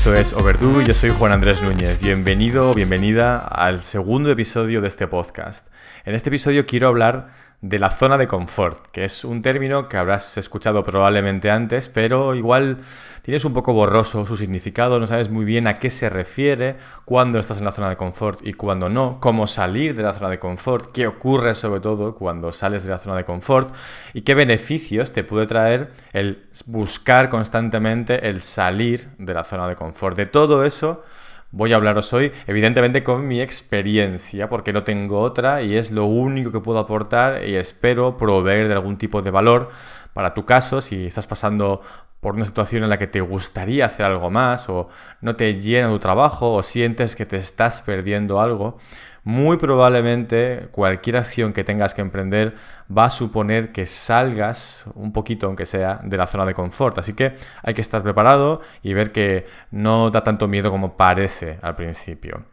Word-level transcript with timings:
Esto 0.00 0.14
es 0.14 0.32
Overdue 0.32 0.84
yo 0.86 0.94
soy 0.94 1.10
Juan 1.10 1.32
Andrés 1.32 1.62
Núñez. 1.62 2.00
Bienvenido 2.00 2.70
o 2.70 2.74
bienvenida 2.74 3.38
al 3.38 3.82
segundo 3.82 4.30
episodio 4.30 4.80
de 4.80 4.88
este 4.88 5.06
podcast. 5.06 5.66
En 6.06 6.14
este 6.14 6.30
episodio 6.30 6.64
quiero 6.64 6.88
hablar 6.88 7.28
de 7.60 7.78
la 7.78 7.90
zona 7.90 8.16
de 8.16 8.26
confort, 8.26 8.86
que 8.86 9.04
es 9.04 9.22
un 9.22 9.42
término 9.42 9.86
que 9.86 9.98
habrás 9.98 10.38
escuchado 10.38 10.82
probablemente 10.82 11.50
antes, 11.50 11.88
pero 11.88 12.34
igual 12.34 12.78
tienes 13.20 13.44
un 13.44 13.52
poco 13.52 13.74
borroso 13.74 14.24
su 14.24 14.38
significado, 14.38 14.98
no 14.98 15.06
sabes 15.06 15.28
muy 15.28 15.44
bien 15.44 15.66
a 15.66 15.74
qué 15.74 15.90
se 15.90 16.08
refiere, 16.08 16.76
cuándo 17.04 17.38
estás 17.38 17.58
en 17.58 17.66
la 17.66 17.72
zona 17.72 17.90
de 17.90 17.96
confort 17.96 18.40
y 18.46 18.54
cuándo 18.54 18.88
no, 18.88 19.18
cómo 19.20 19.46
salir 19.46 19.94
de 19.94 20.02
la 20.02 20.14
zona 20.14 20.30
de 20.30 20.38
confort, 20.38 20.90
qué 20.90 21.06
ocurre 21.06 21.54
sobre 21.54 21.80
todo 21.80 22.14
cuando 22.14 22.50
sales 22.50 22.82
de 22.84 22.92
la 22.92 22.98
zona 22.98 23.16
de 23.16 23.24
confort 23.24 23.74
y 24.14 24.22
qué 24.22 24.34
beneficios 24.34 25.12
te 25.12 25.22
puede 25.22 25.46
traer 25.46 25.92
el 26.14 26.46
buscar 26.64 27.28
constantemente 27.28 28.26
el 28.26 28.40
salir 28.40 29.10
de 29.18 29.34
la 29.34 29.44
zona 29.44 29.68
de 29.68 29.76
confort. 29.76 30.16
De 30.16 30.24
todo 30.24 30.64
eso 30.64 31.04
Voy 31.52 31.72
a 31.72 31.76
hablaros 31.76 32.12
hoy, 32.12 32.30
evidentemente, 32.46 33.02
con 33.02 33.26
mi 33.26 33.40
experiencia, 33.40 34.48
porque 34.48 34.72
no 34.72 34.84
tengo 34.84 35.20
otra 35.20 35.62
y 35.62 35.76
es 35.76 35.90
lo 35.90 36.04
único 36.04 36.52
que 36.52 36.60
puedo 36.60 36.78
aportar 36.78 37.44
y 37.44 37.56
espero 37.56 38.16
proveer 38.16 38.68
de 38.68 38.74
algún 38.74 38.98
tipo 38.98 39.20
de 39.20 39.32
valor 39.32 39.70
para 40.12 40.32
tu 40.32 40.44
caso, 40.44 40.80
si 40.80 41.06
estás 41.06 41.26
pasando 41.26 41.80
por 42.20 42.34
una 42.34 42.44
situación 42.44 42.84
en 42.84 42.90
la 42.90 42.98
que 42.98 43.06
te 43.06 43.20
gustaría 43.20 43.86
hacer 43.86 44.06
algo 44.06 44.30
más 44.30 44.68
o 44.68 44.88
no 45.20 45.36
te 45.36 45.58
llena 45.58 45.88
tu 45.88 45.98
trabajo 45.98 46.52
o 46.52 46.62
sientes 46.62 47.16
que 47.16 47.26
te 47.26 47.36
estás 47.38 47.82
perdiendo 47.82 48.40
algo, 48.40 48.78
muy 49.24 49.56
probablemente 49.56 50.68
cualquier 50.70 51.16
acción 51.18 51.52
que 51.52 51.64
tengas 51.64 51.94
que 51.94 52.00
emprender 52.00 52.54
va 52.96 53.04
a 53.06 53.10
suponer 53.10 53.72
que 53.72 53.86
salgas 53.86 54.86
un 54.94 55.12
poquito, 55.12 55.46
aunque 55.46 55.66
sea, 55.66 56.00
de 56.02 56.16
la 56.16 56.26
zona 56.26 56.46
de 56.46 56.54
confort. 56.54 56.98
Así 56.98 57.12
que 57.14 57.34
hay 57.62 57.74
que 57.74 57.80
estar 57.82 58.02
preparado 58.02 58.60
y 58.82 58.94
ver 58.94 59.12
que 59.12 59.46
no 59.70 60.10
da 60.10 60.24
tanto 60.24 60.48
miedo 60.48 60.70
como 60.70 60.96
parece 60.96 61.58
al 61.62 61.76
principio. 61.76 62.44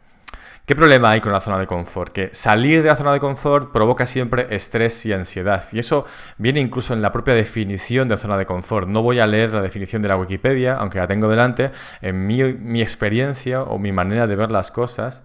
¿Qué 0.68 0.76
problema 0.76 1.12
hay 1.12 1.22
con 1.22 1.32
la 1.32 1.40
zona 1.40 1.58
de 1.58 1.66
confort? 1.66 2.12
Que 2.12 2.28
salir 2.34 2.82
de 2.82 2.88
la 2.88 2.96
zona 2.96 3.14
de 3.14 3.20
confort 3.20 3.72
provoca 3.72 4.04
siempre 4.04 4.48
estrés 4.50 5.06
y 5.06 5.14
ansiedad. 5.14 5.64
Y 5.72 5.78
eso 5.78 6.04
viene 6.36 6.60
incluso 6.60 6.92
en 6.92 7.00
la 7.00 7.10
propia 7.10 7.32
definición 7.32 8.06
de 8.06 8.18
zona 8.18 8.36
de 8.36 8.44
confort. 8.44 8.86
No 8.86 9.00
voy 9.00 9.18
a 9.18 9.26
leer 9.26 9.54
la 9.54 9.62
definición 9.62 10.02
de 10.02 10.08
la 10.08 10.18
Wikipedia, 10.18 10.74
aunque 10.74 10.98
la 10.98 11.06
tengo 11.06 11.30
delante. 11.30 11.70
En 12.02 12.26
mi, 12.26 12.52
mi 12.52 12.82
experiencia 12.82 13.62
o 13.62 13.78
mi 13.78 13.92
manera 13.92 14.26
de 14.26 14.36
ver 14.36 14.52
las 14.52 14.70
cosas, 14.70 15.24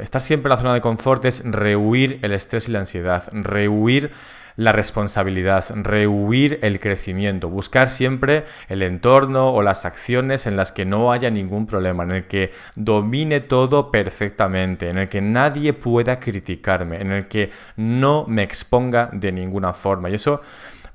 estar 0.00 0.20
siempre 0.20 0.48
en 0.48 0.50
la 0.50 0.56
zona 0.56 0.74
de 0.74 0.80
confort 0.80 1.24
es 1.26 1.44
rehuir 1.44 2.18
el 2.22 2.32
estrés 2.32 2.68
y 2.68 2.72
la 2.72 2.80
ansiedad, 2.80 3.28
rehuir 3.30 4.10
la 4.56 4.72
responsabilidad, 4.72 5.64
rehuir 5.74 6.58
el 6.62 6.80
crecimiento, 6.80 7.48
buscar 7.48 7.90
siempre 7.90 8.44
el 8.68 8.82
entorno 8.82 9.52
o 9.52 9.62
las 9.62 9.84
acciones 9.84 10.46
en 10.46 10.56
las 10.56 10.72
que 10.72 10.84
no 10.84 11.12
haya 11.12 11.30
ningún 11.30 11.66
problema, 11.66 12.04
en 12.04 12.12
el 12.12 12.26
que 12.26 12.52
domine 12.74 13.40
todo 13.40 13.90
perfectamente, 13.90 14.88
en 14.88 14.98
el 14.98 15.08
que 15.08 15.20
nadie 15.20 15.72
pueda 15.72 16.18
criticarme, 16.20 17.00
en 17.00 17.12
el 17.12 17.28
que 17.28 17.50
no 17.76 18.24
me 18.28 18.42
exponga 18.42 19.08
de 19.12 19.32
ninguna 19.32 19.72
forma. 19.72 20.10
Y 20.10 20.14
eso 20.14 20.42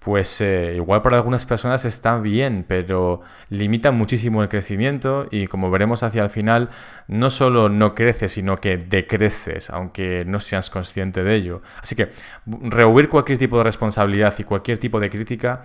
pues 0.07 0.39
eh, 0.39 0.75
igual 0.77 1.01
para 1.01 1.17
algunas 1.17 1.45
personas 1.45 1.83
está 1.83 2.17
bien, 2.17 2.63
pero 2.65 3.19
limita 3.49 3.91
muchísimo 3.91 4.41
el 4.41 4.47
crecimiento 4.47 5.27
y 5.31 5.47
como 5.47 5.69
veremos 5.69 6.01
hacia 6.01 6.23
el 6.23 6.29
final, 6.29 6.69
no 7.09 7.29
solo 7.29 7.67
no 7.67 7.93
creces, 7.93 8.31
sino 8.31 8.55
que 8.55 8.77
decreces, 8.77 9.69
aunque 9.69 10.23
no 10.25 10.39
seas 10.39 10.69
consciente 10.69 11.25
de 11.25 11.35
ello. 11.35 11.61
Así 11.81 11.93
que 11.97 12.11
rehuir 12.45 13.09
cualquier 13.09 13.37
tipo 13.37 13.57
de 13.57 13.65
responsabilidad 13.65 14.33
y 14.37 14.45
cualquier 14.45 14.77
tipo 14.77 15.01
de 15.01 15.09
crítica 15.09 15.63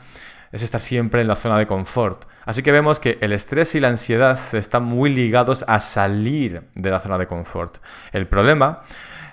es 0.50 0.64
estar 0.64 0.80
siempre 0.80 1.20
en 1.20 1.28
la 1.28 1.36
zona 1.36 1.56
de 1.56 1.68
confort. 1.68 2.24
Así 2.44 2.64
que 2.64 2.72
vemos 2.72 2.98
que 2.98 3.18
el 3.20 3.32
estrés 3.32 3.76
y 3.76 3.80
la 3.80 3.90
ansiedad 3.90 4.40
están 4.56 4.82
muy 4.82 5.10
ligados 5.10 5.64
a 5.68 5.78
salir 5.78 6.64
de 6.74 6.90
la 6.90 6.98
zona 6.98 7.16
de 7.16 7.28
confort. 7.28 7.76
El 8.10 8.26
problema 8.26 8.80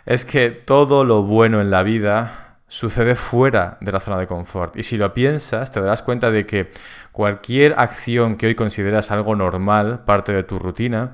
es 0.06 0.24
que 0.24 0.52
todo 0.52 1.04
lo 1.04 1.24
bueno 1.24 1.62
en 1.62 1.72
la 1.72 1.82
vida 1.82 2.49
sucede 2.70 3.16
fuera 3.16 3.78
de 3.82 3.92
la 3.92 4.00
zona 4.00 4.18
de 4.18 4.28
confort. 4.28 4.78
Y 4.78 4.84
si 4.84 4.96
lo 4.96 5.14
piensas, 5.14 5.72
te 5.72 5.82
darás 5.82 6.02
cuenta 6.02 6.32
de 6.32 6.46
que 6.46 6.72
cualquier 7.12 7.74
acción 7.78 8.38
que 8.38 8.48
hoy 8.48 8.56
consideras 8.56 9.12
algo 9.12 9.36
normal, 9.36 10.06
parte 10.06 10.32
de 10.32 10.44
tu 10.44 10.58
rutina, 10.60 11.12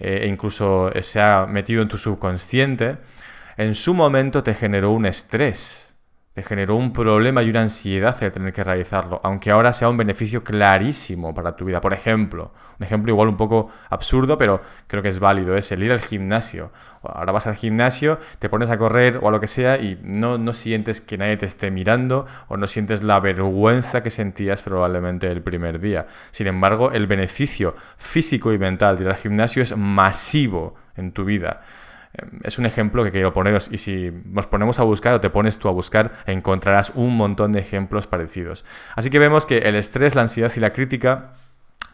eh, 0.00 0.22
e 0.22 0.26
incluso 0.26 0.90
se 1.02 1.20
ha 1.20 1.46
metido 1.46 1.82
en 1.82 1.88
tu 1.88 1.98
subconsciente, 1.98 2.96
en 3.56 3.76
su 3.76 3.94
momento 3.94 4.42
te 4.42 4.54
generó 4.54 4.90
un 4.90 5.06
estrés 5.06 5.93
te 6.34 6.42
generó 6.42 6.74
un 6.74 6.92
problema 6.92 7.44
y 7.44 7.50
una 7.50 7.62
ansiedad 7.62 8.20
el 8.20 8.32
tener 8.32 8.52
que 8.52 8.64
realizarlo, 8.64 9.20
aunque 9.22 9.52
ahora 9.52 9.72
sea 9.72 9.88
un 9.88 9.96
beneficio 9.96 10.42
clarísimo 10.42 11.32
para 11.32 11.54
tu 11.54 11.64
vida. 11.64 11.80
Por 11.80 11.92
ejemplo, 11.92 12.50
un 12.80 12.84
ejemplo 12.84 13.12
igual 13.12 13.28
un 13.28 13.36
poco 13.36 13.70
absurdo, 13.88 14.36
pero 14.36 14.60
creo 14.88 15.00
que 15.00 15.10
es 15.10 15.20
válido, 15.20 15.56
es 15.56 15.70
el 15.70 15.84
ir 15.84 15.92
al 15.92 16.00
gimnasio. 16.00 16.72
Ahora 17.04 17.30
vas 17.30 17.46
al 17.46 17.54
gimnasio, 17.54 18.18
te 18.40 18.48
pones 18.48 18.68
a 18.70 18.78
correr 18.78 19.20
o 19.22 19.28
a 19.28 19.30
lo 19.30 19.38
que 19.38 19.46
sea 19.46 19.78
y 19.78 20.00
no, 20.02 20.36
no 20.36 20.52
sientes 20.54 21.00
que 21.00 21.16
nadie 21.16 21.36
te 21.36 21.46
esté 21.46 21.70
mirando 21.70 22.26
o 22.48 22.56
no 22.56 22.66
sientes 22.66 23.04
la 23.04 23.20
vergüenza 23.20 24.02
que 24.02 24.10
sentías 24.10 24.64
probablemente 24.64 25.30
el 25.30 25.40
primer 25.40 25.78
día. 25.78 26.08
Sin 26.32 26.48
embargo, 26.48 26.90
el 26.90 27.06
beneficio 27.06 27.76
físico 27.96 28.52
y 28.52 28.58
mental 28.58 28.96
de 28.96 29.04
ir 29.04 29.10
al 29.10 29.16
gimnasio 29.16 29.62
es 29.62 29.76
masivo 29.76 30.74
en 30.96 31.12
tu 31.12 31.24
vida. 31.24 31.60
Em, 32.14 32.40
es 32.44 32.58
un 32.58 32.66
ejemplo 32.66 33.04
que 33.04 33.10
quiero 33.10 33.32
poneros 33.32 33.68
y 33.70 33.78
si 33.78 34.10
nos 34.26 34.46
ponemos 34.46 34.78
a 34.78 34.84
buscar 34.84 35.14
o 35.14 35.20
te 35.20 35.30
pones 35.30 35.58
tú 35.58 35.68
a 35.68 35.72
buscar, 35.72 36.12
encontrarás 36.26 36.92
un 36.94 37.16
montón 37.16 37.52
de 37.52 37.60
ejemplos 37.60 38.06
parecidos. 38.06 38.64
Así 38.94 39.10
que 39.10 39.18
vemos 39.18 39.46
que 39.46 39.58
el 39.58 39.74
estrés, 39.74 40.14
la 40.14 40.22
ansiedad 40.22 40.52
y 40.56 40.60
la 40.60 40.72
crítica 40.72 41.34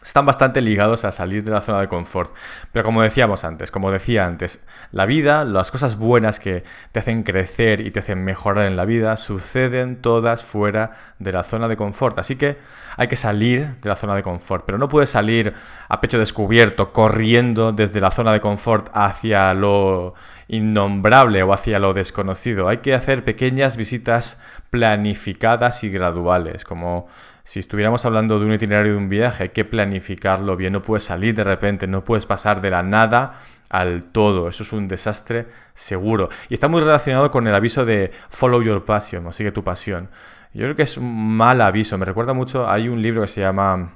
están 0.03 0.25
bastante 0.25 0.61
ligados 0.61 1.05
a 1.05 1.11
salir 1.11 1.43
de 1.43 1.51
la 1.51 1.61
zona 1.61 1.79
de 1.79 1.87
confort. 1.87 2.33
Pero 2.71 2.83
como 2.83 3.01
decíamos 3.01 3.43
antes, 3.43 3.71
como 3.71 3.91
decía 3.91 4.25
antes, 4.25 4.65
la 4.91 5.05
vida, 5.05 5.45
las 5.45 5.71
cosas 5.71 5.97
buenas 5.97 6.39
que 6.39 6.63
te 6.91 6.99
hacen 6.99 7.23
crecer 7.23 7.81
y 7.81 7.91
te 7.91 7.99
hacen 7.99 8.23
mejorar 8.23 8.65
en 8.65 8.75
la 8.75 8.85
vida, 8.85 9.15
suceden 9.15 10.01
todas 10.01 10.43
fuera 10.43 10.91
de 11.19 11.31
la 11.31 11.43
zona 11.43 11.67
de 11.67 11.77
confort. 11.77 12.17
Así 12.17 12.35
que 12.35 12.57
hay 12.97 13.07
que 13.07 13.15
salir 13.15 13.75
de 13.81 13.89
la 13.89 13.95
zona 13.95 14.15
de 14.15 14.23
confort. 14.23 14.65
Pero 14.65 14.77
no 14.77 14.89
puedes 14.89 15.09
salir 15.09 15.53
a 15.87 16.01
pecho 16.01 16.17
descubierto, 16.17 16.91
corriendo 16.93 17.71
desde 17.71 18.01
la 18.01 18.11
zona 18.11 18.33
de 18.33 18.39
confort 18.39 18.89
hacia 18.93 19.53
lo 19.53 20.15
innombrable 20.47 21.43
o 21.43 21.53
hacia 21.53 21.79
lo 21.79 21.93
desconocido. 21.93 22.67
Hay 22.67 22.77
que 22.77 22.93
hacer 22.93 23.23
pequeñas 23.23 23.77
visitas 23.77 24.41
planificadas 24.69 25.83
y 25.83 25.89
graduales, 25.89 26.63
como 26.65 27.07
si 27.43 27.59
estuviéramos 27.59 28.05
hablando 28.05 28.39
de 28.39 28.45
un 28.45 28.53
itinerario 28.53 28.93
de 28.93 28.97
un 28.97 29.09
viaje, 29.09 29.43
hay 29.43 29.49
que 29.49 29.65
planificarlo 29.65 30.55
bien, 30.55 30.73
no 30.73 30.81
puedes 30.81 31.03
salir 31.03 31.33
de 31.33 31.43
repente, 31.43 31.87
no 31.87 32.03
puedes 32.03 32.25
pasar 32.25 32.61
de 32.61 32.69
la 32.69 32.83
nada 32.83 33.39
al 33.69 34.03
todo, 34.03 34.49
eso 34.49 34.63
es 34.63 34.73
un 34.73 34.87
desastre 34.87 35.47
seguro. 35.73 36.29
Y 36.49 36.53
está 36.53 36.67
muy 36.67 36.81
relacionado 36.81 37.31
con 37.31 37.47
el 37.47 37.55
aviso 37.55 37.85
de 37.85 38.11
follow 38.29 38.61
your 38.61 38.83
passion 38.85 39.25
o 39.25 39.31
sigue 39.31 39.51
tu 39.51 39.63
pasión. 39.63 40.09
Yo 40.53 40.63
creo 40.63 40.75
que 40.75 40.83
es 40.83 40.97
un 40.97 41.35
mal 41.37 41.61
aviso, 41.61 41.97
me 41.97 42.05
recuerda 42.05 42.33
mucho, 42.33 42.69
hay 42.69 42.89
un 42.89 43.01
libro 43.01 43.21
que 43.21 43.27
se 43.27 43.41
llama 43.41 43.93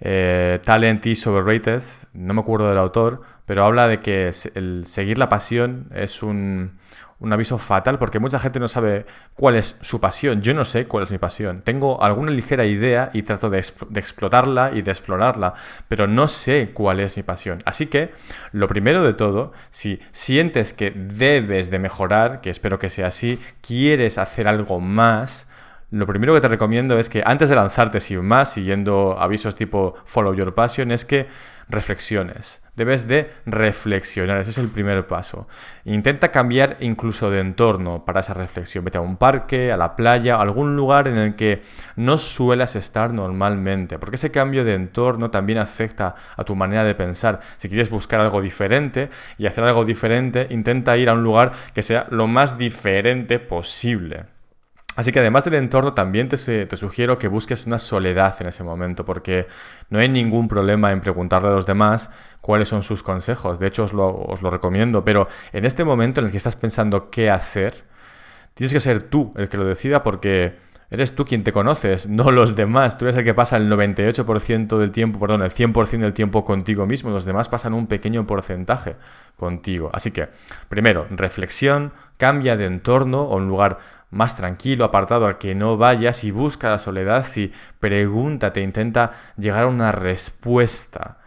eh, 0.00 0.58
Talent 0.64 1.06
is 1.06 1.26
Overrated, 1.26 1.82
no 2.14 2.34
me 2.34 2.40
acuerdo 2.40 2.68
del 2.68 2.78
autor, 2.78 3.22
pero 3.46 3.64
habla 3.64 3.86
de 3.86 4.00
que 4.00 4.32
el 4.54 4.86
seguir 4.86 5.18
la 5.18 5.28
pasión 5.28 5.88
es 5.94 6.22
un, 6.22 6.72
un 7.20 7.32
aviso 7.32 7.58
fatal 7.58 7.98
porque 7.98 8.18
mucha 8.18 8.38
gente 8.38 8.58
no 8.58 8.66
sabe 8.66 9.06
cuál 9.34 9.56
es 9.56 9.76
su 9.82 10.00
pasión. 10.00 10.40
Yo 10.40 10.54
no 10.54 10.64
sé 10.64 10.86
cuál 10.86 11.04
es 11.04 11.12
mi 11.12 11.18
pasión. 11.18 11.60
Tengo 11.62 12.02
alguna 12.02 12.32
ligera 12.32 12.64
idea 12.64 13.10
y 13.12 13.22
trato 13.22 13.50
de, 13.50 13.58
explotarla 13.58 14.72
y 14.74 14.82
de 14.82 14.90
explorarla, 14.90 15.54
pero 15.86 16.06
no 16.06 16.28
sé 16.28 16.70
cuál 16.72 16.98
es 17.00 17.16
mi 17.16 17.22
pasión. 17.22 17.58
Así 17.66 17.86
que, 17.86 18.12
lo 18.52 18.66
primero 18.68 19.02
de 19.02 19.12
todo, 19.12 19.52
si 19.70 20.00
sientes 20.12 20.72
que 20.72 20.90
debes 20.90 21.70
de 21.70 21.78
mejorar, 21.78 22.40
que 22.40 22.50
espero 22.50 22.78
que 22.78 22.88
sea 22.88 23.08
así, 23.08 23.38
quieres 23.60 24.16
hacer 24.16 24.48
algo 24.48 24.80
más, 24.80 25.46
lo 25.90 26.06
primero 26.06 26.34
que 26.34 26.40
te 26.40 26.48
recomiendo 26.48 26.98
es 26.98 27.08
que 27.08 27.22
antes 27.26 27.48
de 27.48 27.56
lanzarte 27.56 27.98
sin 27.98 28.24
más, 28.24 28.52
siguiendo 28.52 29.16
avisos 29.18 29.56
tipo 29.56 29.94
Follow 30.04 30.34
Your 30.34 30.54
Passion, 30.54 30.92
es 30.92 31.04
que 31.04 31.26
reflexiones. 31.68 32.62
Debes 32.76 33.08
de 33.08 33.32
reflexionar, 33.44 34.38
ese 34.38 34.50
es 34.50 34.58
el 34.58 34.68
primer 34.68 35.06
paso. 35.08 35.48
Intenta 35.84 36.28
cambiar 36.28 36.76
incluso 36.80 37.30
de 37.30 37.40
entorno 37.40 38.04
para 38.04 38.20
esa 38.20 38.34
reflexión. 38.34 38.84
Vete 38.84 38.98
a 38.98 39.00
un 39.00 39.16
parque, 39.16 39.72
a 39.72 39.76
la 39.76 39.96
playa, 39.96 40.36
a 40.36 40.42
algún 40.42 40.76
lugar 40.76 41.08
en 41.08 41.16
el 41.16 41.34
que 41.34 41.62
no 41.96 42.18
suelas 42.18 42.76
estar 42.76 43.12
normalmente, 43.12 43.98
porque 43.98 44.16
ese 44.16 44.30
cambio 44.30 44.64
de 44.64 44.74
entorno 44.74 45.30
también 45.30 45.58
afecta 45.58 46.14
a 46.36 46.44
tu 46.44 46.54
manera 46.54 46.84
de 46.84 46.94
pensar. 46.94 47.40
Si 47.56 47.68
quieres 47.68 47.90
buscar 47.90 48.20
algo 48.20 48.40
diferente 48.40 49.10
y 49.38 49.46
hacer 49.46 49.64
algo 49.64 49.84
diferente, 49.84 50.46
intenta 50.50 50.96
ir 50.96 51.08
a 51.08 51.14
un 51.14 51.24
lugar 51.24 51.50
que 51.74 51.82
sea 51.82 52.06
lo 52.10 52.28
más 52.28 52.58
diferente 52.58 53.40
posible. 53.40 54.39
Así 55.00 55.12
que 55.12 55.20
además 55.20 55.44
del 55.44 55.54
entorno, 55.54 55.94
también 55.94 56.28
te, 56.28 56.36
te, 56.66 56.76
sugiero 56.76 57.16
que 57.16 57.26
busques 57.26 57.66
una 57.66 57.78
soledad 57.78 58.36
en 58.40 58.48
ese 58.48 58.62
momento, 58.62 59.06
porque 59.06 59.46
no 59.88 59.98
hay 59.98 60.10
ningún 60.10 60.46
problema 60.46 60.92
en 60.92 61.00
preguntarle 61.00 61.48
a 61.48 61.52
los 61.52 61.64
demás 61.64 62.10
cuáles 62.42 62.68
son 62.68 62.82
sus 62.82 63.02
consejos. 63.02 63.58
De 63.58 63.66
hecho, 63.66 63.84
os 63.84 63.94
lo, 63.94 64.14
os 64.14 64.42
lo 64.42 64.50
recomiendo, 64.50 65.02
pero 65.02 65.26
en 65.54 65.64
este 65.64 65.84
momento 65.84 66.20
en 66.20 66.26
el 66.26 66.30
que 66.30 66.36
estás 66.36 66.54
pensando 66.54 67.08
qué 67.08 67.30
hacer, 67.30 67.84
tienes 68.52 68.74
que 68.74 68.80
ser 68.80 69.00
tú 69.04 69.32
el 69.38 69.48
que 69.48 69.56
lo 69.56 69.64
decida 69.64 70.02
porque 70.02 70.58
eres 70.90 71.14
tú 71.14 71.24
quien 71.24 71.44
te 71.44 71.52
conoces, 71.52 72.06
no 72.06 72.30
los 72.30 72.54
demás. 72.54 72.98
Tú 72.98 73.06
eres 73.06 73.16
el 73.16 73.24
que 73.24 73.32
pasa 73.32 73.56
el 73.56 73.70
98% 73.70 74.76
del 74.76 74.90
tiempo, 74.90 75.18
perdón, 75.18 75.42
el 75.42 75.50
100% 75.50 76.00
del 76.00 76.12
tiempo 76.12 76.44
contigo 76.44 76.84
mismo. 76.84 77.08
Los 77.08 77.24
demás 77.24 77.48
pasan 77.48 77.72
un 77.72 77.86
pequeño 77.86 78.26
porcentaje 78.26 78.96
contigo. 79.36 79.88
Así 79.94 80.10
que, 80.10 80.28
primero, 80.68 81.06
reflexión, 81.10 81.94
cambia 82.18 82.56
de 82.56 82.66
entorno 82.66 83.22
o 83.22 83.36
un 83.36 83.48
lugar 83.48 83.78
más 84.10 84.36
tranquilo, 84.36 84.84
apartado 84.84 85.26
al 85.26 85.38
que 85.38 85.54
no 85.54 85.76
vayas 85.76 86.24
y 86.24 86.30
busca 86.30 86.70
la 86.70 86.78
soledad 86.78 87.26
y 87.36 87.52
pregúntate, 87.78 88.60
intenta 88.60 89.12
llegar 89.36 89.64
a 89.64 89.68
una 89.68 89.92
respuesta. 89.92 91.18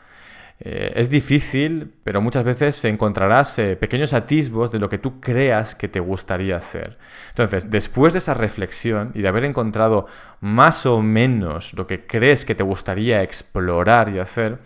Eh, 0.66 0.94
es 0.96 1.10
difícil, 1.10 1.94
pero 2.04 2.22
muchas 2.22 2.46
veces 2.46 2.86
encontrarás 2.86 3.60
eh, 3.60 3.76
pequeños 3.76 4.14
atisbos 4.14 4.72
de 4.72 4.80
lo 4.80 4.88
que 4.88 4.98
tú 4.98 5.20
creas 5.20 5.76
que 5.76 5.90
te 5.90 6.00
gustaría 6.00 6.56
hacer. 6.56 6.98
Entonces, 7.30 7.70
después 7.70 8.14
de 8.14 8.20
esa 8.20 8.34
reflexión 8.34 9.12
y 9.14 9.22
de 9.22 9.28
haber 9.28 9.44
encontrado 9.44 10.08
más 10.40 10.86
o 10.86 11.02
menos 11.02 11.74
lo 11.74 11.86
que 11.86 12.06
crees 12.06 12.46
que 12.46 12.56
te 12.56 12.64
gustaría 12.64 13.24
explorar 13.24 14.14
y 14.14 14.20
hacer, 14.20 14.60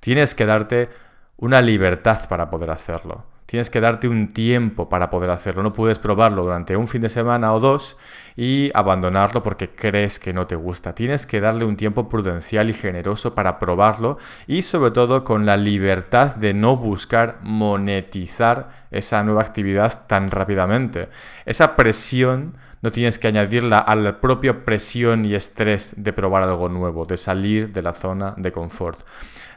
tienes 0.00 0.34
que 0.34 0.46
darte 0.46 0.88
una 1.36 1.60
libertad 1.60 2.28
para 2.28 2.50
poder 2.50 2.70
hacerlo. 2.70 3.35
Tienes 3.46 3.70
que 3.70 3.80
darte 3.80 4.08
un 4.08 4.26
tiempo 4.26 4.88
para 4.88 5.08
poder 5.08 5.30
hacerlo. 5.30 5.62
No 5.62 5.72
puedes 5.72 6.00
probarlo 6.00 6.42
durante 6.42 6.76
un 6.76 6.88
fin 6.88 7.00
de 7.00 7.08
semana 7.08 7.54
o 7.54 7.60
dos 7.60 7.96
y 8.36 8.72
abandonarlo 8.74 9.44
porque 9.44 9.70
crees 9.70 10.18
que 10.18 10.32
no 10.32 10.48
te 10.48 10.56
gusta. 10.56 10.94
Tienes 10.94 11.26
que 11.26 11.40
darle 11.40 11.64
un 11.64 11.76
tiempo 11.76 12.08
prudencial 12.08 12.70
y 12.70 12.72
generoso 12.72 13.36
para 13.36 13.60
probarlo 13.60 14.18
y 14.48 14.62
sobre 14.62 14.90
todo 14.90 15.22
con 15.22 15.46
la 15.46 15.56
libertad 15.56 16.34
de 16.34 16.54
no 16.54 16.76
buscar 16.76 17.38
monetizar 17.42 18.70
esa 18.90 19.22
nueva 19.22 19.42
actividad 19.42 20.06
tan 20.08 20.30
rápidamente. 20.32 21.08
Esa 21.44 21.76
presión 21.76 22.56
no 22.82 22.90
tienes 22.92 23.18
que 23.18 23.28
añadirla 23.28 23.78
a 23.78 23.94
la 23.94 24.20
propia 24.20 24.64
presión 24.64 25.24
y 25.24 25.34
estrés 25.34 25.94
de 25.96 26.12
probar 26.12 26.42
algo 26.42 26.68
nuevo, 26.68 27.06
de 27.06 27.16
salir 27.16 27.72
de 27.72 27.82
la 27.82 27.92
zona 27.92 28.34
de 28.36 28.52
confort. 28.52 29.00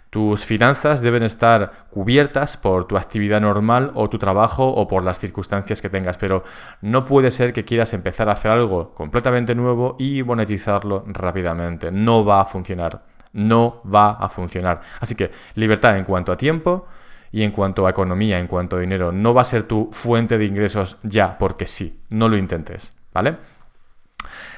Tus 0.10 0.44
finanzas 0.44 1.02
deben 1.02 1.22
estar 1.22 1.86
cubiertas 1.92 2.58
por 2.58 2.88
tu 2.88 2.98
actividad 2.98 3.42
normal 3.42 3.92
o 3.94 4.10
tu 4.10 4.18
trabajo 4.18 4.68
o 4.68 4.88
por 4.88 5.06
las 5.06 5.20
circunstancias 5.20 5.84
que 5.84 5.90
tengas, 5.90 6.18
pero 6.18 6.44
no 6.82 7.06
puede 7.06 7.30
ser 7.30 7.54
que 7.54 7.64
quieras 7.64 7.94
empezar 7.94 8.28
a 8.28 8.32
hacer 8.32 8.50
algo 8.50 8.96
completamente 8.96 9.54
nuevo 9.54 9.96
y 10.00 10.24
monetizarlo 10.24 11.04
rápidamente. 11.08 11.92
No 11.92 12.26
va 12.26 12.42
a 12.42 12.46
funcionar. 12.46 13.04
No 13.34 13.84
va 13.84 14.12
a 14.12 14.30
funcionar. 14.30 14.82
Así 15.00 15.14
que 15.14 15.30
libertad 15.54 15.96
en 15.96 16.06
cuanto 16.06 16.32
a 16.32 16.38
tiempo 16.38 16.88
y 17.32 17.44
en 17.44 17.52
cuanto 17.52 17.86
a 17.86 17.92
economía, 17.92 18.40
en 18.40 18.48
cuanto 18.48 18.78
a 18.78 18.80
dinero. 18.80 19.12
No 19.12 19.36
va 19.36 19.44
a 19.44 19.46
ser 19.46 19.64
tu 19.64 19.90
fuente 19.92 20.40
de 20.40 20.46
ingresos 20.46 20.98
ya, 21.04 21.38
porque 21.38 21.68
sí. 21.68 22.02
No 22.10 22.28
lo 22.28 22.36
intentes, 22.36 22.96
¿vale? 23.14 23.38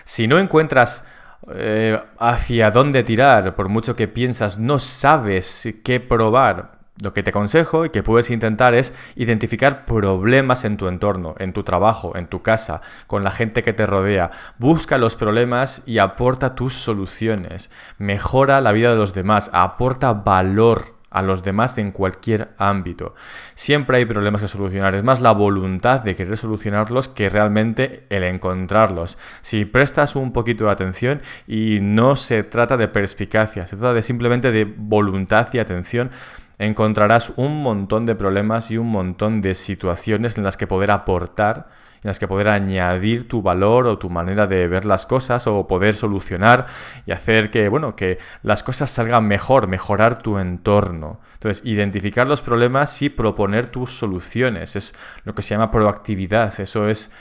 Si 0.06 0.28
no 0.28 0.40
encuentras 0.40 1.06
eh, 1.50 2.00
hacia 2.20 2.72
dónde 2.72 3.04
tirar, 3.04 3.56
por 3.56 3.70
mucho 3.70 3.96
que 3.96 4.08
piensas, 4.08 4.60
no 4.60 4.80
sabes 4.80 5.68
qué 5.84 6.00
probar. 6.00 6.80
Lo 7.02 7.14
que 7.14 7.24
te 7.24 7.32
aconsejo 7.32 7.86
y 7.86 7.90
que 7.90 8.04
puedes 8.04 8.30
intentar 8.30 8.76
es 8.76 8.94
identificar 9.16 9.86
problemas 9.86 10.66
en 10.66 10.78
tu 10.78 10.88
entorno, 10.88 11.34
en 11.40 11.52
tu 11.52 11.64
trabajo, 11.64 12.16
en 12.16 12.28
tu 12.28 12.44
casa, 12.44 12.82
con 13.08 13.24
la 13.24 13.32
gente 13.32 13.64
que 13.64 13.74
te 13.74 13.88
rodea. 13.88 14.30
Busca 14.60 15.00
los 15.00 15.16
problemas 15.16 15.82
y 15.88 15.98
aporta 15.98 16.54
tus 16.54 16.76
soluciones. 16.76 17.72
Mejora 17.98 18.62
la 18.62 18.72
vida 18.72 18.92
de 18.92 18.98
los 18.98 19.16
demás, 19.16 19.50
aporta 19.52 20.14
valor 20.14 21.01
a 21.12 21.22
los 21.22 21.44
demás 21.44 21.78
en 21.78 21.92
cualquier 21.92 22.50
ámbito. 22.58 23.14
Siempre 23.54 23.98
hay 23.98 24.06
problemas 24.06 24.42
que 24.42 24.48
solucionar, 24.48 24.96
es 24.96 25.04
más 25.04 25.22
la 25.22 25.34
voluntad 25.34 26.00
de 26.00 26.16
querer 26.16 26.38
solucionarlos 26.38 27.10
que 27.10 27.30
realmente 27.30 28.06
el 28.10 28.24
encontrarlos. 28.24 29.20
Si 29.42 29.66
prestas 29.66 30.16
un 30.16 30.32
poquito 30.32 30.66
de 30.66 30.72
atención 30.72 31.22
y 31.48 31.80
no 31.82 32.16
se 32.16 32.44
trata 32.44 32.78
de 32.78 32.88
perspicacia, 32.88 33.68
se 33.68 33.78
trata 33.78 34.02
simplemente 34.02 34.52
de 34.52 34.64
voluntad 34.64 35.50
y 35.54 35.60
atención, 35.60 36.12
encontrarás 36.58 37.34
un 37.36 37.62
montón 37.62 38.06
de 38.06 38.16
problemas 38.16 38.72
y 38.72 38.78
un 38.78 38.88
montón 38.88 39.42
de 39.42 39.54
situaciones 39.54 40.38
en 40.38 40.44
las 40.44 40.58
que 40.58 40.68
poder 40.68 40.92
aportar 40.92 41.68
en 42.04 42.08
las 42.08 42.18
que 42.18 42.28
poder 42.28 42.50
añadir 42.50 43.28
tu 43.28 43.42
valor 43.42 43.86
o 43.86 44.00
tu 44.00 44.10
manera 44.10 44.48
de 44.48 44.68
ver 44.68 44.86
las 44.86 45.06
cosas 45.06 45.46
o 45.46 45.68
poder 45.68 45.94
solucionar 45.94 46.66
y 47.06 47.12
hacer 47.12 47.52
que, 47.52 47.70
bueno, 47.70 47.96
que 47.96 48.18
las 48.42 48.64
cosas 48.64 48.90
salgan 48.90 49.28
mejor, 49.28 49.68
mejorar 49.68 50.22
tu 50.22 50.40
entorno. 50.40 51.20
Entonces, 51.34 51.64
identificar 51.66 52.28
los 52.28 52.42
problemas 52.42 53.02
y 53.02 53.10
proponer 53.10 53.68
tus 53.68 53.98
soluciones 53.98 54.76
es 54.76 54.96
lo 55.26 55.36
que 55.36 55.44
se 55.44 55.50
llama 55.54 55.70
proactividad. 55.70 56.60
Eso 56.60 56.88
es 56.88 57.12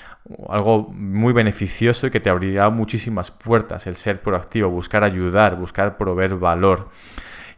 algo 0.49 0.89
muy 0.91 1.33
beneficioso 1.33 2.07
y 2.07 2.11
que 2.11 2.21
te 2.21 2.31
abrirá 2.31 2.71
muchísimas 2.71 3.31
puertas, 3.31 3.87
el 3.87 3.97
ser 3.97 4.23
proactivo, 4.23 4.71
buscar 4.71 5.05
ayudar, 5.05 5.57
buscar 5.57 5.97
proveer 5.99 6.37
valor. 6.37 6.89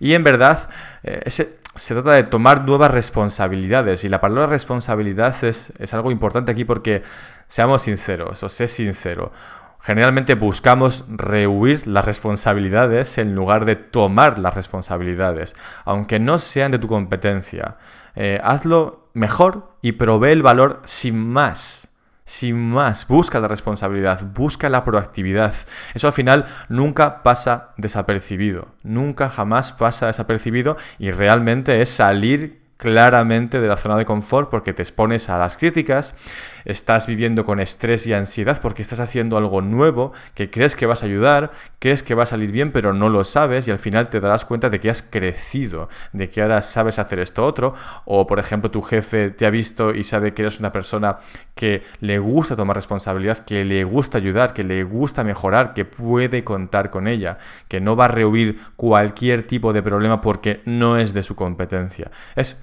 Y 0.00 0.14
en 0.14 0.24
verdad, 0.24 0.68
eh, 1.04 1.20
ese, 1.24 1.58
se 1.74 1.94
trata 1.94 2.12
de 2.12 2.24
tomar 2.24 2.64
nuevas 2.64 2.90
responsabilidades. 2.90 4.04
Y 4.04 4.08
la 4.08 4.20
palabra 4.20 4.46
responsabilidad 4.46 5.34
es, 5.44 5.72
algo 5.92 6.10
importante 6.10 6.52
aquí 6.52 6.64
porque, 6.64 7.02
seamos 7.48 7.82
sinceros, 7.82 8.42
o 8.42 8.48
sé 8.48 8.68
sincero, 8.68 9.32
generalmente 9.80 10.34
buscamos 10.34 11.04
rehuir 11.08 11.86
las 11.86 12.04
responsabilidades 12.04 13.18
en 13.18 13.34
lugar 13.34 13.64
de 13.64 13.76
tomar 13.76 14.38
las 14.38 14.54
responsabilidades, 14.54 15.56
aunque 15.84 16.18
no 16.18 16.38
sean 16.38 16.72
de 16.72 16.78
tu 16.78 16.88
competencia. 16.88 17.76
Eh, 18.14 18.40
hazlo 18.42 19.10
mejor 19.14 19.76
y 19.82 19.92
provee 19.92 20.30
el 20.30 20.42
valor 20.42 20.80
sin 20.84 21.28
más. 21.28 21.91
Sin 22.32 22.70
más, 22.70 23.06
busca 23.06 23.40
la 23.40 23.46
responsabilidad, 23.46 24.24
busca 24.32 24.70
la 24.70 24.84
proactividad. 24.84 25.52
Eso 25.92 26.06
al 26.06 26.14
final 26.14 26.46
nunca 26.70 27.22
pasa 27.22 27.74
desapercibido, 27.76 28.68
nunca 28.82 29.28
jamás 29.28 29.74
pasa 29.74 30.06
desapercibido 30.06 30.78
y 30.98 31.10
realmente 31.10 31.82
es 31.82 31.90
salir 31.90 32.61
claramente 32.82 33.60
de 33.60 33.68
la 33.68 33.76
zona 33.76 33.96
de 33.96 34.04
confort 34.04 34.50
porque 34.50 34.72
te 34.72 34.82
expones 34.82 35.30
a 35.30 35.38
las 35.38 35.56
críticas, 35.56 36.16
estás 36.64 37.06
viviendo 37.06 37.44
con 37.44 37.60
estrés 37.60 38.08
y 38.08 38.12
ansiedad 38.12 38.60
porque 38.60 38.82
estás 38.82 38.98
haciendo 38.98 39.36
algo 39.36 39.62
nuevo 39.62 40.12
que 40.34 40.50
crees 40.50 40.74
que 40.74 40.86
vas 40.86 41.04
a 41.04 41.06
ayudar, 41.06 41.52
crees 41.78 42.02
que 42.02 42.16
va 42.16 42.24
a 42.24 42.26
salir 42.26 42.50
bien 42.50 42.72
pero 42.72 42.92
no 42.92 43.08
lo 43.08 43.22
sabes 43.22 43.68
y 43.68 43.70
al 43.70 43.78
final 43.78 44.08
te 44.08 44.18
darás 44.18 44.44
cuenta 44.44 44.68
de 44.68 44.80
que 44.80 44.90
has 44.90 45.00
crecido, 45.00 45.88
de 46.12 46.28
que 46.28 46.42
ahora 46.42 46.60
sabes 46.60 46.98
hacer 46.98 47.20
esto 47.20 47.46
otro 47.46 47.76
o 48.04 48.26
por 48.26 48.40
ejemplo 48.40 48.72
tu 48.72 48.82
jefe 48.82 49.30
te 49.30 49.46
ha 49.46 49.50
visto 49.50 49.94
y 49.94 50.02
sabe 50.02 50.34
que 50.34 50.42
eres 50.42 50.58
una 50.58 50.72
persona 50.72 51.18
que 51.54 51.84
le 52.00 52.18
gusta 52.18 52.56
tomar 52.56 52.74
responsabilidad, 52.74 53.44
que 53.44 53.64
le 53.64 53.84
gusta 53.84 54.18
ayudar, 54.18 54.54
que 54.54 54.64
le 54.64 54.82
gusta 54.82 55.22
mejorar, 55.22 55.72
que 55.72 55.84
puede 55.84 56.42
contar 56.42 56.90
con 56.90 57.06
ella, 57.06 57.38
que 57.68 57.80
no 57.80 57.94
va 57.94 58.06
a 58.06 58.08
rehuir 58.08 58.58
cualquier 58.74 59.46
tipo 59.46 59.72
de 59.72 59.84
problema 59.84 60.20
porque 60.20 60.62
no 60.64 60.98
es 60.98 61.14
de 61.14 61.22
su 61.22 61.36
competencia. 61.36 62.10
Es 62.34 62.60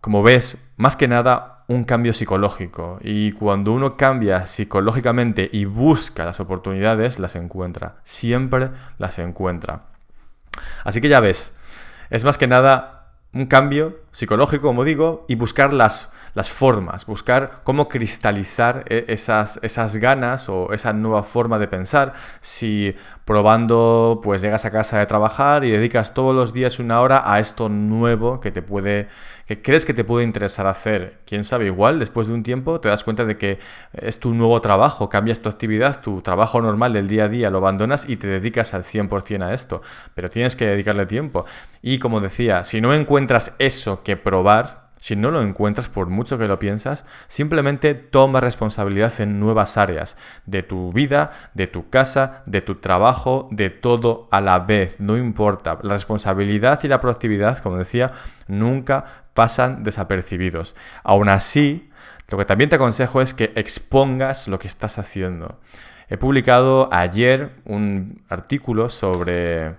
como 0.00 0.22
ves, 0.22 0.72
más 0.76 0.96
que 0.96 1.08
nada 1.08 1.64
un 1.68 1.84
cambio 1.84 2.12
psicológico. 2.12 2.98
Y 3.02 3.32
cuando 3.32 3.72
uno 3.72 3.96
cambia 3.96 4.46
psicológicamente 4.46 5.48
y 5.52 5.64
busca 5.64 6.24
las 6.24 6.40
oportunidades, 6.40 7.18
las 7.18 7.36
encuentra. 7.36 7.96
Siempre 8.02 8.70
las 8.98 9.18
encuentra. 9.18 9.86
Así 10.84 11.00
que 11.00 11.08
ya 11.08 11.20
ves, 11.20 11.56
es 12.10 12.24
más 12.24 12.38
que 12.38 12.46
nada 12.46 12.95
un 13.36 13.46
cambio 13.46 13.98
psicológico, 14.16 14.68
como 14.68 14.84
digo, 14.84 15.26
y 15.28 15.34
buscar 15.34 15.74
las, 15.74 16.10
las 16.32 16.48
formas, 16.48 17.04
buscar 17.04 17.60
cómo 17.64 17.86
cristalizar 17.86 18.84
e, 18.88 19.04
esas, 19.08 19.60
esas 19.62 19.98
ganas 19.98 20.48
o 20.48 20.72
esa 20.72 20.94
nueva 20.94 21.22
forma 21.22 21.58
de 21.58 21.68
pensar. 21.68 22.14
Si 22.40 22.94
probando, 23.26 24.20
pues 24.22 24.40
llegas 24.40 24.64
a 24.64 24.70
casa 24.70 24.98
de 24.98 25.04
trabajar 25.06 25.64
y 25.64 25.70
dedicas 25.70 26.14
todos 26.14 26.34
los 26.34 26.54
días 26.54 26.78
una 26.78 27.02
hora 27.02 27.30
a 27.30 27.40
esto 27.40 27.68
nuevo 27.68 28.40
que 28.40 28.50
te 28.50 28.62
puede, 28.62 29.08
que 29.46 29.60
crees 29.60 29.84
que 29.84 29.92
te 29.92 30.04
puede 30.04 30.24
interesar 30.24 30.66
hacer. 30.66 31.18
Quién 31.26 31.44
sabe, 31.44 31.66
igual 31.66 31.98
después 31.98 32.26
de 32.26 32.32
un 32.32 32.42
tiempo 32.42 32.80
te 32.80 32.88
das 32.88 33.04
cuenta 33.04 33.26
de 33.26 33.36
que 33.36 33.58
es 33.92 34.18
tu 34.18 34.32
nuevo 34.32 34.58
trabajo, 34.62 35.10
cambias 35.10 35.40
tu 35.40 35.50
actividad, 35.50 36.00
tu 36.00 36.22
trabajo 36.22 36.62
normal 36.62 36.94
del 36.94 37.06
día 37.06 37.24
a 37.24 37.28
día, 37.28 37.50
lo 37.50 37.58
abandonas 37.58 38.08
y 38.08 38.16
te 38.16 38.28
dedicas 38.28 38.72
al 38.72 38.82
100% 38.82 39.42
a 39.42 39.52
esto. 39.52 39.82
Pero 40.14 40.30
tienes 40.30 40.56
que 40.56 40.66
dedicarle 40.66 41.04
tiempo. 41.04 41.44
Y 41.82 41.98
como 41.98 42.20
decía, 42.20 42.64
si 42.64 42.80
no 42.80 42.94
encuentras 42.94 43.25
eso 43.58 44.02
que 44.02 44.16
probar, 44.16 44.86
si 44.98 45.14
no 45.14 45.30
lo 45.30 45.42
encuentras 45.42 45.88
por 45.88 46.08
mucho 46.08 46.38
que 46.38 46.48
lo 46.48 46.58
piensas, 46.58 47.04
simplemente 47.28 47.94
toma 47.94 48.40
responsabilidad 48.40 49.12
en 49.20 49.38
nuevas 49.38 49.76
áreas 49.76 50.16
de 50.46 50.62
tu 50.62 50.92
vida, 50.92 51.30
de 51.54 51.66
tu 51.66 51.90
casa, 51.90 52.42
de 52.46 52.62
tu 52.62 52.76
trabajo, 52.76 53.48
de 53.50 53.70
todo 53.70 54.28
a 54.30 54.40
la 54.40 54.58
vez, 54.60 54.98
no 54.98 55.16
importa. 55.16 55.78
La 55.82 55.94
responsabilidad 55.94 56.80
y 56.82 56.88
la 56.88 57.00
proactividad, 57.00 57.58
como 57.58 57.76
decía, 57.76 58.12
nunca 58.48 59.04
pasan 59.34 59.84
desapercibidos. 59.84 60.74
Aún 61.04 61.28
así, 61.28 61.90
lo 62.28 62.38
que 62.38 62.44
también 62.44 62.70
te 62.70 62.76
aconsejo 62.76 63.20
es 63.20 63.34
que 63.34 63.52
expongas 63.54 64.48
lo 64.48 64.58
que 64.58 64.66
estás 64.66 64.98
haciendo. 64.98 65.60
He 66.08 66.16
publicado 66.16 66.88
ayer 66.92 67.50
un 67.64 68.22
artículo 68.28 68.88
sobre 68.88 69.74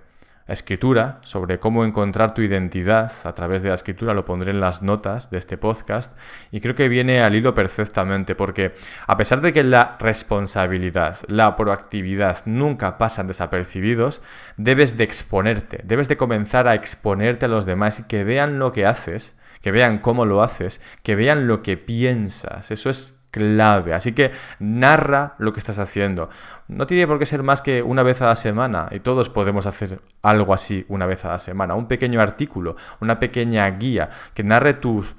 escritura, 0.48 1.18
sobre 1.22 1.58
cómo 1.58 1.84
encontrar 1.84 2.34
tu 2.34 2.42
identidad 2.42 3.12
a 3.24 3.34
través 3.34 3.62
de 3.62 3.68
la 3.68 3.74
escritura, 3.74 4.14
lo 4.14 4.24
pondré 4.24 4.50
en 4.50 4.60
las 4.60 4.82
notas 4.82 5.30
de 5.30 5.38
este 5.38 5.58
podcast 5.58 6.16
y 6.50 6.60
creo 6.60 6.74
que 6.74 6.88
viene 6.88 7.20
al 7.20 7.34
hilo 7.34 7.54
perfectamente 7.54 8.34
porque 8.34 8.72
a 9.06 9.16
pesar 9.16 9.40
de 9.40 9.52
que 9.52 9.62
la 9.62 9.96
responsabilidad, 10.00 11.18
la 11.28 11.54
proactividad 11.54 12.38
nunca 12.46 12.98
pasan 12.98 13.26
desapercibidos, 13.26 14.22
debes 14.56 14.96
de 14.96 15.04
exponerte, 15.04 15.82
debes 15.84 16.08
de 16.08 16.16
comenzar 16.16 16.66
a 16.66 16.74
exponerte 16.74 17.44
a 17.44 17.48
los 17.48 17.66
demás 17.66 18.00
y 18.00 18.04
que 18.04 18.24
vean 18.24 18.58
lo 18.58 18.72
que 18.72 18.86
haces, 18.86 19.38
que 19.60 19.70
vean 19.70 19.98
cómo 19.98 20.24
lo 20.24 20.42
haces, 20.42 20.80
que 21.02 21.14
vean 21.14 21.46
lo 21.46 21.62
que 21.62 21.76
piensas. 21.76 22.70
Eso 22.70 22.90
es 22.90 23.17
clave. 23.30 23.94
Así 23.94 24.12
que 24.12 24.32
narra 24.58 25.34
lo 25.38 25.52
que 25.52 25.60
estás 25.60 25.78
haciendo. 25.78 26.30
No 26.68 26.86
tiene 26.86 27.06
por 27.06 27.18
qué 27.18 27.26
ser 27.26 27.42
más 27.42 27.62
que 27.62 27.82
una 27.82 28.02
vez 28.02 28.22
a 28.22 28.26
la 28.26 28.36
semana 28.36 28.88
y 28.90 29.00
todos 29.00 29.30
podemos 29.30 29.66
hacer 29.66 30.00
algo 30.22 30.54
así 30.54 30.84
una 30.88 31.06
vez 31.06 31.24
a 31.24 31.28
la 31.28 31.38
semana. 31.38 31.74
Un 31.74 31.86
pequeño 31.86 32.20
artículo, 32.20 32.76
una 33.00 33.18
pequeña 33.18 33.68
guía 33.70 34.10
que 34.34 34.42
narre 34.42 34.74
tus, 34.74 35.16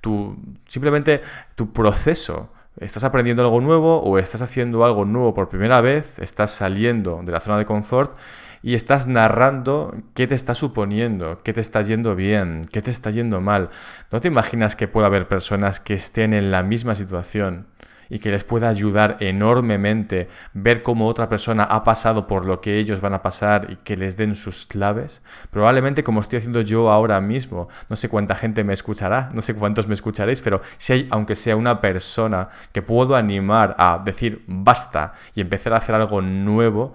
tu, 0.00 0.36
simplemente 0.66 1.22
tu 1.54 1.72
proceso. 1.72 2.50
¿Estás 2.80 3.02
aprendiendo 3.02 3.42
algo 3.42 3.60
nuevo 3.60 4.00
o 4.00 4.18
estás 4.18 4.40
haciendo 4.40 4.84
algo 4.84 5.04
nuevo 5.04 5.34
por 5.34 5.48
primera 5.48 5.80
vez? 5.80 6.18
¿Estás 6.20 6.52
saliendo 6.52 7.20
de 7.24 7.32
la 7.32 7.40
zona 7.40 7.58
de 7.58 7.64
confort? 7.64 8.16
Y 8.62 8.74
estás 8.74 9.06
narrando 9.06 9.94
qué 10.14 10.26
te 10.26 10.34
está 10.34 10.54
suponiendo, 10.54 11.40
qué 11.42 11.52
te 11.52 11.60
está 11.60 11.82
yendo 11.82 12.14
bien, 12.14 12.62
qué 12.72 12.82
te 12.82 12.90
está 12.90 13.10
yendo 13.10 13.40
mal. 13.40 13.70
¿No 14.10 14.20
te 14.20 14.28
imaginas 14.28 14.76
que 14.76 14.88
pueda 14.88 15.06
haber 15.06 15.28
personas 15.28 15.80
que 15.80 15.94
estén 15.94 16.34
en 16.34 16.50
la 16.50 16.62
misma 16.62 16.94
situación 16.94 17.66
y 18.10 18.20
que 18.20 18.30
les 18.30 18.44
pueda 18.44 18.68
ayudar 18.68 19.18
enormemente 19.20 20.28
ver 20.54 20.82
cómo 20.82 21.06
otra 21.06 21.28
persona 21.28 21.64
ha 21.64 21.84
pasado 21.84 22.26
por 22.26 22.46
lo 22.46 22.60
que 22.60 22.78
ellos 22.78 23.00
van 23.00 23.14
a 23.14 23.22
pasar 23.22 23.70
y 23.70 23.76
que 23.76 23.96
les 23.96 24.16
den 24.16 24.34
sus 24.34 24.66
claves? 24.66 25.22
Probablemente 25.50 26.02
como 26.02 26.20
estoy 26.20 26.38
haciendo 26.38 26.62
yo 26.62 26.90
ahora 26.90 27.20
mismo, 27.20 27.68
no 27.88 27.96
sé 27.96 28.08
cuánta 28.08 28.34
gente 28.34 28.64
me 28.64 28.72
escuchará, 28.72 29.28
no 29.34 29.42
sé 29.42 29.54
cuántos 29.54 29.88
me 29.88 29.94
escucharéis, 29.94 30.40
pero 30.40 30.62
si 30.78 30.92
hay, 30.94 31.08
aunque 31.10 31.34
sea 31.34 31.56
una 31.56 31.80
persona 31.80 32.48
que 32.72 32.82
puedo 32.82 33.14
animar 33.14 33.74
a 33.78 34.00
decir 34.04 34.42
basta 34.46 35.12
y 35.34 35.40
empezar 35.40 35.74
a 35.74 35.78
hacer 35.78 35.94
algo 35.94 36.22
nuevo, 36.22 36.94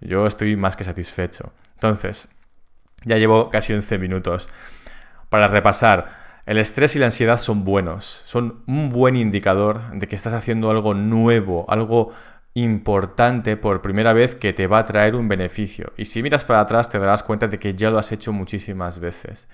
yo 0.00 0.26
estoy 0.26 0.56
más 0.56 0.76
que 0.76 0.84
satisfecho. 0.84 1.52
Entonces, 1.74 2.28
ya 3.04 3.16
llevo 3.16 3.50
casi 3.50 3.72
11 3.72 3.98
minutos. 3.98 4.48
Para 5.28 5.48
repasar, 5.48 6.08
el 6.46 6.58
estrés 6.58 6.96
y 6.96 6.98
la 6.98 7.06
ansiedad 7.06 7.38
son 7.38 7.64
buenos, 7.64 8.04
son 8.04 8.62
un 8.66 8.90
buen 8.90 9.14
indicador 9.16 9.92
de 9.92 10.08
que 10.08 10.16
estás 10.16 10.32
haciendo 10.32 10.70
algo 10.70 10.94
nuevo, 10.94 11.66
algo 11.68 12.12
importante 12.54 13.56
por 13.56 13.82
primera 13.82 14.12
vez 14.12 14.34
que 14.34 14.52
te 14.52 14.66
va 14.66 14.80
a 14.80 14.86
traer 14.86 15.14
un 15.14 15.28
beneficio. 15.28 15.92
Y 15.96 16.06
si 16.06 16.22
miras 16.22 16.44
para 16.44 16.60
atrás 16.60 16.88
te 16.88 16.98
darás 16.98 17.22
cuenta 17.22 17.46
de 17.46 17.58
que 17.58 17.74
ya 17.74 17.90
lo 17.90 17.98
has 17.98 18.10
hecho 18.10 18.32
muchísimas 18.32 18.98
veces. 18.98 19.48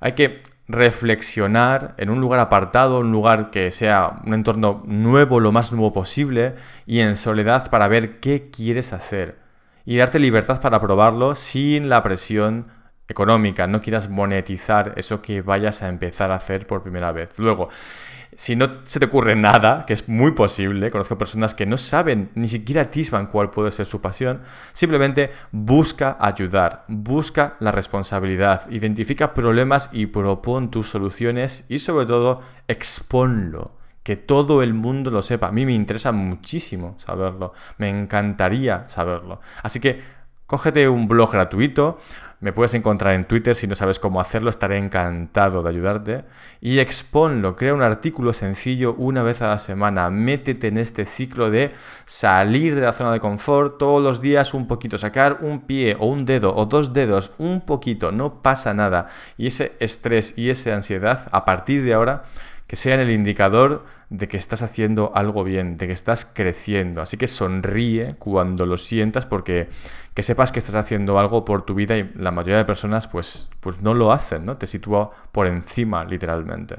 Hay 0.00 0.12
que 0.12 0.42
reflexionar 0.66 1.94
en 1.98 2.08
un 2.08 2.20
lugar 2.20 2.40
apartado, 2.40 3.00
un 3.00 3.12
lugar 3.12 3.50
que 3.50 3.70
sea 3.70 4.20
un 4.24 4.32
entorno 4.32 4.82
nuevo, 4.86 5.40
lo 5.40 5.52
más 5.52 5.72
nuevo 5.72 5.92
posible, 5.92 6.54
y 6.86 7.00
en 7.00 7.16
soledad 7.16 7.70
para 7.70 7.88
ver 7.88 8.20
qué 8.20 8.50
quieres 8.50 8.92
hacer 8.92 9.43
y 9.84 9.96
darte 9.96 10.18
libertad 10.18 10.60
para 10.60 10.80
probarlo 10.80 11.34
sin 11.34 11.88
la 11.88 12.02
presión 12.02 12.66
económica. 13.08 13.66
No 13.66 13.80
quieras 13.80 14.08
monetizar 14.08 14.94
eso 14.96 15.20
que 15.20 15.42
vayas 15.42 15.82
a 15.82 15.88
empezar 15.88 16.30
a 16.30 16.36
hacer 16.36 16.66
por 16.66 16.82
primera 16.82 17.12
vez. 17.12 17.38
Luego, 17.38 17.68
si 18.36 18.56
no 18.56 18.68
se 18.84 18.98
te 18.98 19.06
ocurre 19.06 19.36
nada, 19.36 19.84
que 19.86 19.92
es 19.92 20.08
muy 20.08 20.32
posible, 20.32 20.90
conozco 20.90 21.18
personas 21.18 21.54
que 21.54 21.66
no 21.66 21.76
saben, 21.76 22.30
ni 22.34 22.48
siquiera 22.48 22.82
atisban 22.82 23.26
cuál 23.26 23.50
puede 23.50 23.70
ser 23.70 23.86
su 23.86 24.00
pasión, 24.00 24.40
simplemente 24.72 25.30
busca 25.52 26.16
ayudar, 26.18 26.84
busca 26.88 27.56
la 27.60 27.70
responsabilidad, 27.70 28.68
identifica 28.70 29.34
problemas 29.34 29.90
y 29.92 30.06
propon 30.06 30.70
tus 30.70 30.88
soluciones 30.88 31.64
y 31.68 31.78
sobre 31.78 32.06
todo 32.06 32.40
exponlo 32.66 33.83
que 34.04 34.16
todo 34.16 34.62
el 34.62 34.74
mundo 34.74 35.10
lo 35.10 35.22
sepa. 35.22 35.48
A 35.48 35.52
mí 35.52 35.66
me 35.66 35.72
interesa 35.72 36.12
muchísimo 36.12 36.94
saberlo, 36.98 37.54
me 37.78 37.88
encantaría 37.88 38.88
saberlo. 38.88 39.40
Así 39.62 39.80
que 39.80 40.00
cógete 40.46 40.88
un 40.88 41.08
blog 41.08 41.32
gratuito, 41.32 41.98
me 42.40 42.52
puedes 42.52 42.74
encontrar 42.74 43.14
en 43.14 43.24
Twitter, 43.24 43.56
si 43.56 43.66
no 43.66 43.74
sabes 43.74 43.98
cómo 43.98 44.20
hacerlo, 44.20 44.50
estaré 44.50 44.76
encantado 44.76 45.62
de 45.62 45.70
ayudarte. 45.70 46.24
Y 46.60 46.78
exponlo, 46.80 47.56
crea 47.56 47.72
un 47.72 47.80
artículo 47.80 48.34
sencillo 48.34 48.94
una 48.98 49.22
vez 49.22 49.40
a 49.40 49.48
la 49.48 49.58
semana, 49.58 50.10
métete 50.10 50.68
en 50.68 50.76
este 50.76 51.06
ciclo 51.06 51.50
de 51.50 51.72
salir 52.04 52.74
de 52.74 52.82
la 52.82 52.92
zona 52.92 53.12
de 53.12 53.20
confort 53.20 53.78
todos 53.78 54.02
los 54.02 54.20
días 54.20 54.52
un 54.52 54.68
poquito, 54.68 54.98
sacar 54.98 55.38
un 55.40 55.62
pie 55.62 55.96
o 55.98 56.06
un 56.06 56.26
dedo 56.26 56.54
o 56.54 56.66
dos 56.66 56.92
dedos, 56.92 57.32
un 57.38 57.62
poquito, 57.62 58.12
no 58.12 58.42
pasa 58.42 58.74
nada. 58.74 59.06
Y 59.38 59.46
ese 59.46 59.72
estrés 59.80 60.34
y 60.36 60.50
esa 60.50 60.74
ansiedad, 60.74 61.26
a 61.32 61.46
partir 61.46 61.82
de 61.82 61.94
ahora, 61.94 62.20
que 62.66 62.76
sean 62.76 63.00
el 63.00 63.10
indicador 63.10 63.84
de 64.08 64.28
que 64.28 64.36
estás 64.36 64.62
haciendo 64.62 65.12
algo 65.14 65.44
bien, 65.44 65.76
de 65.76 65.86
que 65.86 65.92
estás 65.92 66.24
creciendo. 66.24 67.02
Así 67.02 67.16
que 67.16 67.26
sonríe 67.26 68.16
cuando 68.18 68.64
lo 68.66 68.78
sientas 68.78 69.26
porque 69.26 69.68
que 70.14 70.22
sepas 70.22 70.52
que 70.52 70.60
estás 70.60 70.76
haciendo 70.76 71.18
algo 71.18 71.44
por 71.44 71.64
tu 71.64 71.74
vida 71.74 71.96
y 71.96 72.10
la 72.14 72.30
mayoría 72.30 72.58
de 72.58 72.64
personas 72.64 73.08
pues, 73.08 73.48
pues 73.60 73.82
no 73.82 73.94
lo 73.94 74.12
hacen, 74.12 74.46
¿no? 74.46 74.56
Te 74.56 74.66
sitúa 74.66 75.10
por 75.32 75.46
encima 75.46 76.04
literalmente. 76.04 76.76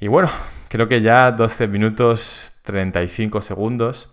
Y 0.00 0.08
bueno, 0.08 0.28
creo 0.68 0.88
que 0.88 1.00
ya 1.00 1.32
12 1.32 1.68
minutos 1.68 2.54
35 2.64 3.40
segundos. 3.40 4.10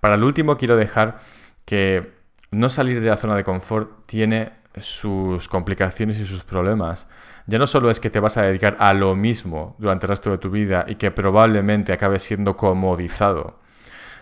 Para 0.00 0.14
el 0.14 0.24
último 0.24 0.56
quiero 0.56 0.76
dejar 0.76 1.18
que 1.64 2.12
no 2.52 2.68
salir 2.68 3.00
de 3.00 3.08
la 3.08 3.16
zona 3.16 3.36
de 3.36 3.44
confort 3.44 4.06
tiene 4.06 4.59
sus 4.76 5.48
complicaciones 5.48 6.18
y 6.18 6.26
sus 6.26 6.44
problemas. 6.44 7.08
Ya 7.46 7.58
no 7.58 7.66
solo 7.66 7.90
es 7.90 8.00
que 8.00 8.10
te 8.10 8.20
vas 8.20 8.36
a 8.36 8.42
dedicar 8.42 8.76
a 8.78 8.92
lo 8.92 9.16
mismo 9.16 9.74
durante 9.78 10.06
el 10.06 10.10
resto 10.10 10.30
de 10.30 10.38
tu 10.38 10.50
vida 10.50 10.84
y 10.86 10.94
que 10.94 11.10
probablemente 11.10 11.92
acabes 11.92 12.22
siendo 12.22 12.56
comodizado, 12.56 13.58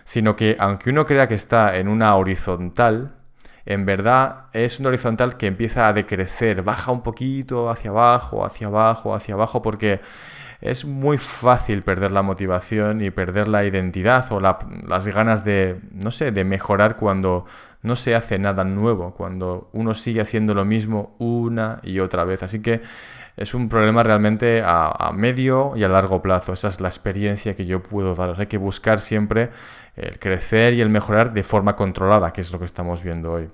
sino 0.03 0.35
que 0.35 0.55
aunque 0.59 0.89
uno 0.89 1.05
crea 1.05 1.27
que 1.27 1.35
está 1.35 1.77
en 1.77 1.87
una 1.87 2.15
horizontal, 2.15 3.15
en 3.65 3.85
verdad 3.85 4.45
es 4.53 4.79
una 4.79 4.89
horizontal 4.89 5.37
que 5.37 5.47
empieza 5.47 5.87
a 5.87 5.93
decrecer, 5.93 6.61
baja 6.63 6.91
un 6.91 7.01
poquito 7.01 7.69
hacia 7.69 7.91
abajo, 7.91 8.45
hacia 8.45 8.67
abajo, 8.67 9.13
hacia 9.13 9.35
abajo, 9.35 9.61
porque 9.61 10.01
es 10.61 10.83
muy 10.83 11.17
fácil 11.17 11.83
perder 11.83 12.11
la 12.11 12.21
motivación 12.21 13.01
y 13.01 13.11
perder 13.11 13.47
la 13.47 13.63
identidad 13.63 14.31
o 14.31 14.39
las 14.39 15.07
ganas 15.07 15.45
de, 15.45 15.79
no 15.91 16.11
sé, 16.11 16.31
de 16.31 16.43
mejorar 16.43 16.97
cuando 16.97 17.45
no 17.81 17.95
se 17.95 18.13
hace 18.13 18.39
nada 18.39 18.65
nuevo, 18.65 19.13
cuando 19.13 19.69
uno 19.71 19.93
sigue 19.93 20.19
haciendo 20.19 20.53
lo 20.53 20.65
mismo 20.65 21.15
una 21.17 21.79
y 21.81 21.99
otra 21.99 22.25
vez. 22.25 22.43
Así 22.43 22.61
que 22.61 22.81
es 23.37 23.53
un 23.53 23.69
problema 23.69 24.03
realmente 24.03 24.61
a, 24.65 25.11
medio 25.13 25.73
y 25.77 25.85
a 25.85 25.87
largo 25.87 26.21
plazo. 26.21 26.51
Esa 26.51 26.67
es 26.67 26.81
la 26.81 26.89
experiencia 26.89 27.55
que 27.55 27.65
yo 27.65 27.81
puedo 27.81 28.13
daros. 28.13 28.37
Hay 28.37 28.47
que 28.47 28.57
buscar 28.57 28.99
siempre 28.99 29.51
el 29.95 30.19
crecer 30.19 30.73
y 30.73 30.81
el 30.81 30.89
mejorar 30.89 31.31
de 31.31 31.43
forma 31.43 31.77
controlada, 31.77 32.33
que 32.33 32.41
es 32.41 32.51
lo 32.51 32.59
que 32.59 32.65
estamos 32.65 33.01
viendo 33.01 33.31
hoy. 33.31 33.49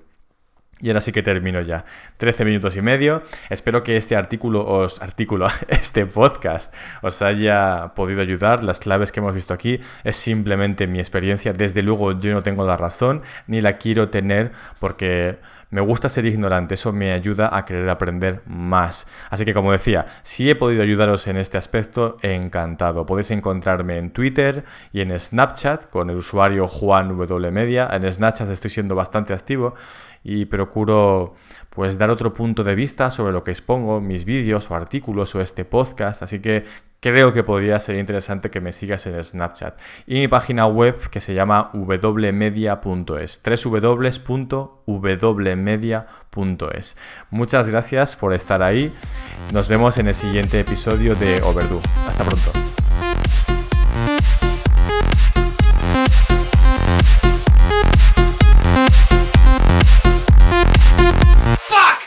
Y 0.80 0.88
ahora 0.88 1.00
sí 1.00 1.10
que 1.10 1.22
termino 1.22 1.62
ya. 1.62 1.86
13 2.18 2.44
minutos 2.44 2.76
y 2.76 2.82
medio. 2.82 3.22
Espero 3.48 3.82
que 3.82 3.96
este 3.96 4.14
artículo 4.14 4.66
os 4.66 5.00
artículo, 5.00 5.46
este 5.68 6.04
podcast 6.04 6.74
os 7.00 7.22
haya 7.22 7.92
podido 7.94 8.20
ayudar. 8.20 8.62
Las 8.62 8.78
claves 8.78 9.10
que 9.10 9.20
hemos 9.20 9.34
visto 9.34 9.54
aquí 9.54 9.80
es 10.04 10.16
simplemente 10.16 10.86
mi 10.86 10.98
experiencia. 10.98 11.54
Desde 11.54 11.80
luego 11.80 12.18
yo 12.18 12.34
no 12.34 12.42
tengo 12.42 12.66
la 12.66 12.76
razón 12.76 13.22
ni 13.46 13.62
la 13.62 13.74
quiero 13.74 14.10
tener 14.10 14.52
porque 14.78 15.38
me 15.70 15.80
gusta 15.80 16.08
ser 16.08 16.24
ignorante, 16.26 16.74
eso 16.74 16.92
me 16.92 17.12
ayuda 17.12 17.56
a 17.56 17.64
querer 17.64 17.88
aprender 17.88 18.42
más. 18.46 19.06
Así 19.30 19.44
que 19.44 19.54
como 19.54 19.72
decía, 19.72 20.06
si 20.22 20.48
he 20.48 20.54
podido 20.54 20.82
ayudaros 20.82 21.26
en 21.26 21.36
este 21.36 21.58
aspecto, 21.58 22.16
encantado. 22.22 23.04
Podéis 23.04 23.30
encontrarme 23.32 23.98
en 23.98 24.10
Twitter 24.10 24.64
y 24.92 25.00
en 25.00 25.18
Snapchat 25.18 25.90
con 25.90 26.10
el 26.10 26.16
usuario 26.16 26.68
Juan 26.68 27.16
Media. 27.52 27.88
En 27.92 28.10
Snapchat 28.10 28.50
estoy 28.50 28.70
siendo 28.70 28.94
bastante 28.94 29.32
activo 29.32 29.74
y 30.22 30.46
procuro 30.46 31.34
pues 31.70 31.98
dar 31.98 32.10
otro 32.10 32.32
punto 32.32 32.64
de 32.64 32.74
vista 32.74 33.10
sobre 33.10 33.32
lo 33.32 33.44
que 33.44 33.50
expongo, 33.50 34.00
mis 34.00 34.24
vídeos 34.24 34.70
o 34.70 34.74
artículos 34.74 35.34
o 35.34 35.40
este 35.40 35.64
podcast, 35.64 36.22
así 36.22 36.40
que 36.40 36.64
creo 37.10 37.32
que 37.32 37.44
podría 37.44 37.78
ser 37.78 37.94
interesante 37.96 38.50
que 38.50 38.60
me 38.60 38.72
sigas 38.72 39.06
en 39.06 39.22
Snapchat. 39.22 39.78
Y 40.08 40.14
mi 40.16 40.26
página 40.26 40.66
web 40.66 41.08
que 41.08 41.20
se 41.20 41.34
llama 41.34 41.70
wmedia.es, 41.72 43.42
www.wmedia.es. 43.64 44.16
Muchas 47.30 47.68
gracias 47.70 48.16
por 48.16 48.32
estar 48.34 48.60
ahí. 48.62 48.92
Nos 49.52 49.68
vemos 49.68 49.98
en 49.98 50.08
el 50.08 50.16
siguiente 50.16 50.58
episodio 50.58 51.14
de 51.14 51.40
Overdue. 51.42 51.80
Hasta 52.08 52.24
pronto. 52.24 52.50